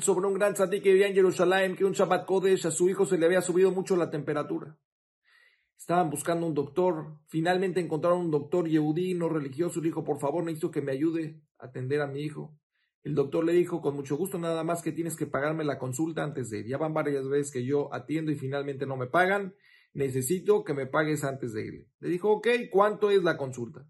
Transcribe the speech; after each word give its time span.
sobre 0.00 0.26
un 0.26 0.34
gran 0.34 0.54
tzaddik 0.54 0.82
que 0.82 0.92
vivía 0.92 1.08
en 1.08 1.14
Jerusalén 1.14 1.74
que 1.74 1.84
un 1.84 1.92
Shabbat 1.92 2.26
Kodesh 2.26 2.66
a 2.66 2.70
su 2.70 2.88
hijo 2.88 3.06
se 3.06 3.18
le 3.18 3.26
había 3.26 3.40
subido 3.40 3.70
mucho 3.70 3.96
la 3.96 4.10
temperatura. 4.10 4.78
Estaban 5.76 6.10
buscando 6.10 6.46
un 6.46 6.54
doctor, 6.54 7.18
finalmente 7.28 7.80
encontraron 7.80 8.20
un 8.20 8.30
doctor 8.30 8.68
yehudí, 8.68 9.14
no 9.14 9.28
religioso, 9.28 9.80
le 9.80 9.86
dijo, 9.86 10.04
por 10.04 10.20
favor, 10.20 10.44
necesito 10.44 10.70
que 10.70 10.82
me 10.82 10.92
ayude 10.92 11.40
a 11.58 11.66
atender 11.66 12.02
a 12.02 12.06
mi 12.06 12.20
hijo. 12.20 12.56
El 13.02 13.14
doctor 13.14 13.44
le 13.44 13.54
dijo, 13.54 13.80
con 13.80 13.96
mucho 13.96 14.16
gusto, 14.16 14.38
nada 14.38 14.62
más 14.62 14.82
que 14.82 14.92
tienes 14.92 15.16
que 15.16 15.26
pagarme 15.26 15.64
la 15.64 15.78
consulta 15.78 16.22
antes 16.22 16.50
de 16.50 16.60
ir. 16.60 16.66
Ya 16.66 16.76
van 16.76 16.92
varias 16.92 17.26
veces 17.28 17.50
que 17.50 17.64
yo 17.64 17.92
atiendo 17.94 18.30
y 18.30 18.36
finalmente 18.36 18.84
no 18.84 18.96
me 18.96 19.06
pagan. 19.06 19.54
Necesito 19.94 20.64
que 20.64 20.74
me 20.74 20.86
pagues 20.86 21.24
antes 21.24 21.54
de 21.54 21.66
ir. 21.66 21.86
Le 21.98 22.10
dijo, 22.10 22.30
ok, 22.30 22.46
¿cuánto 22.70 23.10
es 23.10 23.22
la 23.22 23.38
consulta? 23.38 23.86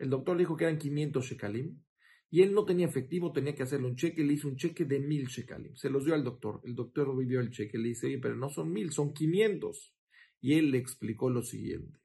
El 0.00 0.08
doctor 0.08 0.34
le 0.34 0.42
dijo 0.42 0.56
que 0.56 0.64
eran 0.64 0.78
500 0.78 1.24
shekalim. 1.24 1.82
Y 2.30 2.42
él 2.42 2.54
no 2.54 2.64
tenía 2.64 2.86
efectivo, 2.86 3.32
tenía 3.32 3.54
que 3.54 3.64
hacerle 3.64 3.88
un 3.88 3.96
cheque, 3.96 4.24
le 4.24 4.32
hizo 4.32 4.48
un 4.48 4.56
cheque 4.56 4.84
de 4.84 4.98
mil 4.98 5.26
shekalim. 5.26 5.74
Se 5.76 5.90
los 5.90 6.04
dio 6.04 6.14
al 6.14 6.24
doctor. 6.24 6.60
El 6.64 6.74
doctor 6.74 7.14
vivió 7.16 7.40
el 7.40 7.50
cheque, 7.50 7.76
le 7.76 7.88
dice, 7.88 8.06
oye, 8.06 8.18
pero 8.18 8.34
no 8.34 8.48
son 8.48 8.72
mil, 8.72 8.92
son 8.92 9.12
500. 9.12 9.94
Y 10.40 10.54
él 10.54 10.70
le 10.70 10.78
explicó 10.78 11.28
lo 11.28 11.42
siguiente. 11.42 11.98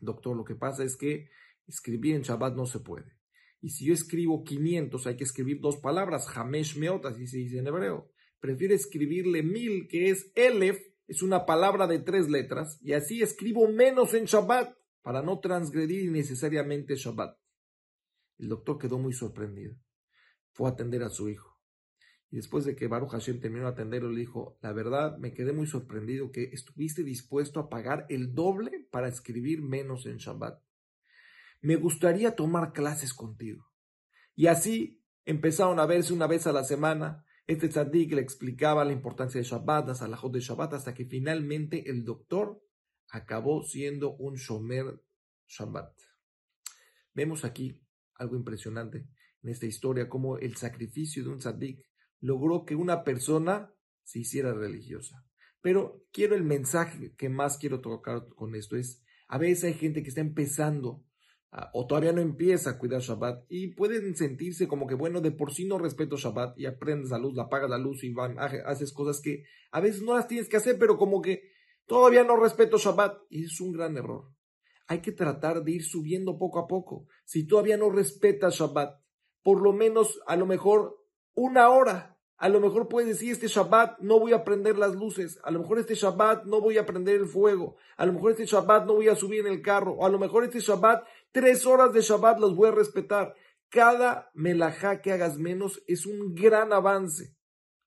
Doctor, 0.00 0.36
lo 0.36 0.44
que 0.44 0.54
pasa 0.54 0.84
es 0.84 0.96
que 0.96 1.28
escribir 1.66 2.14
en 2.14 2.22
Shabbat 2.22 2.56
no 2.56 2.64
se 2.64 2.80
puede. 2.80 3.16
Y 3.60 3.70
si 3.70 3.86
yo 3.86 3.94
escribo 3.94 4.44
500, 4.44 5.06
hay 5.06 5.16
que 5.16 5.24
escribir 5.24 5.60
dos 5.60 5.76
palabras, 5.78 6.28
Hamesh 6.34 6.78
Meot, 6.78 7.04
así 7.04 7.26
se 7.26 7.38
dice 7.38 7.58
en 7.58 7.66
hebreo. 7.66 8.10
Prefiero 8.40 8.74
escribirle 8.74 9.42
mil, 9.42 9.88
que 9.88 10.10
es 10.10 10.30
Elef, 10.34 10.80
es 11.08 11.22
una 11.22 11.44
palabra 11.44 11.86
de 11.86 11.98
tres 11.98 12.30
letras, 12.30 12.78
y 12.80 12.92
así 12.92 13.22
escribo 13.22 13.68
menos 13.68 14.14
en 14.14 14.24
Shabbat, 14.24 14.76
para 15.06 15.22
no 15.22 15.38
transgredir 15.38 16.02
innecesariamente 16.02 16.96
Shabbat. 16.96 17.38
El 18.38 18.48
doctor 18.48 18.76
quedó 18.76 18.98
muy 18.98 19.12
sorprendido. 19.12 19.76
Fue 20.50 20.68
a 20.68 20.72
atender 20.72 21.04
a 21.04 21.10
su 21.10 21.28
hijo. 21.28 21.60
Y 22.28 22.38
después 22.38 22.64
de 22.64 22.74
que 22.74 22.88
Baruch 22.88 23.12
Hashem 23.12 23.38
terminó 23.38 23.66
de 23.66 23.70
atenderlo, 23.70 24.10
le 24.10 24.18
dijo, 24.18 24.58
la 24.62 24.72
verdad 24.72 25.16
me 25.18 25.32
quedé 25.32 25.52
muy 25.52 25.68
sorprendido 25.68 26.32
que 26.32 26.50
estuviste 26.52 27.04
dispuesto 27.04 27.60
a 27.60 27.68
pagar 27.68 28.06
el 28.08 28.34
doble 28.34 28.88
para 28.90 29.06
escribir 29.06 29.62
menos 29.62 30.06
en 30.06 30.16
Shabbat. 30.16 30.60
Me 31.60 31.76
gustaría 31.76 32.34
tomar 32.34 32.72
clases 32.72 33.14
contigo. 33.14 33.64
Y 34.34 34.48
así 34.48 35.04
empezaron 35.24 35.78
a 35.78 35.86
verse 35.86 36.14
una 36.14 36.26
vez 36.26 36.48
a 36.48 36.52
la 36.52 36.64
semana. 36.64 37.24
Este 37.46 37.68
tzadik 37.68 38.12
le 38.12 38.22
explicaba 38.22 38.84
la 38.84 38.92
importancia 38.92 39.40
de 39.40 39.46
Shabbat, 39.46 39.86
las 39.86 40.02
alajot 40.02 40.32
de 40.32 40.40
Shabbat, 40.40 40.72
hasta 40.72 40.94
que 40.94 41.04
finalmente 41.04 41.88
el 41.90 42.04
doctor 42.04 42.60
acabó 43.10 43.62
siendo 43.62 44.14
un 44.16 44.34
shomer 44.34 45.02
Shabbat. 45.46 45.92
Vemos 47.14 47.44
aquí 47.44 47.80
algo 48.14 48.36
impresionante 48.36 49.08
en 49.42 49.50
esta 49.50 49.66
historia, 49.66 50.08
como 50.08 50.38
el 50.38 50.56
sacrificio 50.56 51.22
de 51.22 51.30
un 51.30 51.38
tzaddik 51.38 51.84
logró 52.20 52.64
que 52.64 52.74
una 52.74 53.04
persona 53.04 53.72
se 54.02 54.20
hiciera 54.20 54.52
religiosa. 54.52 55.24
Pero 55.60 56.04
quiero 56.12 56.34
el 56.34 56.44
mensaje 56.44 57.14
que 57.16 57.28
más 57.28 57.58
quiero 57.58 57.80
tocar 57.80 58.26
con 58.34 58.54
esto 58.54 58.76
es, 58.76 59.02
a 59.28 59.38
veces 59.38 59.64
hay 59.64 59.74
gente 59.74 60.02
que 60.02 60.08
está 60.08 60.20
empezando 60.20 61.04
o 61.72 61.86
todavía 61.86 62.12
no 62.12 62.20
empieza 62.20 62.70
a 62.70 62.78
cuidar 62.78 63.00
Shabbat 63.00 63.44
y 63.48 63.68
pueden 63.68 64.14
sentirse 64.14 64.68
como 64.68 64.86
que, 64.86 64.94
bueno, 64.94 65.20
de 65.20 65.30
por 65.30 65.54
sí 65.54 65.64
no 65.64 65.78
respeto 65.78 66.16
Shabbat 66.16 66.58
y 66.58 66.66
aprendes 66.66 67.10
la 67.10 67.18
luz, 67.18 67.34
la 67.34 67.44
apagas 67.44 67.70
la 67.70 67.78
luz 67.78 68.04
y 68.04 68.12
van, 68.12 68.38
haces 68.38 68.92
cosas 68.92 69.20
que 69.20 69.44
a 69.70 69.80
veces 69.80 70.02
no 70.02 70.14
las 70.16 70.28
tienes 70.28 70.48
que 70.48 70.58
hacer, 70.58 70.78
pero 70.78 70.98
como 70.98 71.22
que 71.22 71.52
todavía 71.86 72.24
no 72.24 72.36
respeto 72.36 72.76
Shabbat 72.78 73.18
es 73.30 73.60
un 73.60 73.72
gran 73.72 73.96
error 73.96 74.36
hay 74.86 75.00
que 75.00 75.12
tratar 75.12 75.62
de 75.62 75.72
ir 75.72 75.84
subiendo 75.84 76.38
poco 76.38 76.58
a 76.58 76.66
poco. 76.66 77.06
Si 77.24 77.46
todavía 77.46 77.76
no 77.76 77.90
respetas 77.90 78.54
Shabbat, 78.54 79.00
por 79.42 79.60
lo 79.60 79.72
menos 79.72 80.20
a 80.26 80.36
lo 80.36 80.46
mejor 80.46 80.96
una 81.34 81.68
hora. 81.70 82.12
A 82.38 82.50
lo 82.50 82.60
mejor 82.60 82.88
puedes 82.88 83.08
decir, 83.08 83.32
este 83.32 83.48
Shabbat 83.48 83.98
no 84.00 84.20
voy 84.20 84.34
a 84.34 84.44
prender 84.44 84.76
las 84.76 84.94
luces, 84.94 85.40
a 85.42 85.50
lo 85.50 85.60
mejor 85.60 85.78
este 85.78 85.94
Shabbat 85.94 86.44
no 86.44 86.60
voy 86.60 86.76
a 86.76 86.84
prender 86.84 87.16
el 87.16 87.26
fuego, 87.26 87.76
a 87.96 88.04
lo 88.04 88.12
mejor 88.12 88.32
este 88.32 88.44
Shabbat 88.44 88.84
no 88.84 88.92
voy 88.92 89.08
a 89.08 89.16
subir 89.16 89.40
en 89.40 89.46
el 89.46 89.62
carro, 89.62 90.04
a 90.04 90.10
lo 90.10 90.18
mejor 90.18 90.44
este 90.44 90.60
Shabbat, 90.60 91.06
tres 91.32 91.64
horas 91.64 91.94
de 91.94 92.02
Shabbat 92.02 92.38
los 92.38 92.54
voy 92.54 92.68
a 92.68 92.72
respetar. 92.72 93.34
Cada 93.70 94.30
melajá 94.34 95.00
que 95.00 95.12
hagas 95.12 95.38
menos 95.38 95.82
es 95.86 96.04
un 96.04 96.34
gran 96.34 96.74
avance. 96.74 97.34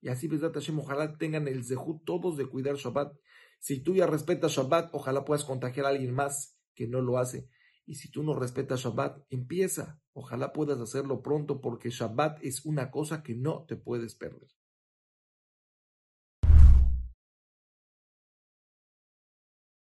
Y 0.00 0.08
así, 0.08 0.26
Besdat 0.26 0.54
Hashem, 0.54 0.80
ojalá 0.80 1.16
tengan 1.16 1.46
el 1.46 1.64
zehut 1.64 2.04
todos 2.04 2.36
de 2.36 2.46
cuidar 2.46 2.74
Shabbat. 2.74 3.12
Si 3.60 3.82
tú 3.82 3.94
ya 3.94 4.06
respetas 4.06 4.52
Shabbat, 4.52 4.94
ojalá 4.94 5.24
puedas 5.24 5.44
contagiar 5.44 5.86
a 5.86 5.90
alguien 5.90 6.14
más 6.14 6.58
que 6.74 6.88
no 6.88 7.02
lo 7.02 7.18
hace. 7.18 7.48
Y 7.84 7.96
si 7.96 8.10
tú 8.10 8.22
no 8.22 8.34
respetas 8.34 8.80
Shabbat, 8.80 9.26
empieza. 9.28 10.00
Ojalá 10.12 10.52
puedas 10.52 10.80
hacerlo 10.80 11.22
pronto 11.22 11.60
porque 11.60 11.90
Shabbat 11.90 12.42
es 12.42 12.64
una 12.64 12.90
cosa 12.90 13.22
que 13.22 13.34
no 13.34 13.66
te 13.66 13.76
puedes 13.76 14.14
perder. 14.14 14.48